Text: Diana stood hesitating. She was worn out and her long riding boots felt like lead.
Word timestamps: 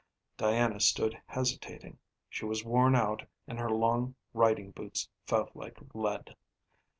Diana 0.35 0.79
stood 0.79 1.21
hesitating. 1.27 1.99
She 2.27 2.43
was 2.43 2.65
worn 2.65 2.95
out 2.95 3.21
and 3.47 3.59
her 3.59 3.69
long 3.69 4.15
riding 4.33 4.71
boots 4.71 5.07
felt 5.27 5.55
like 5.55 5.77
lead. 5.93 6.35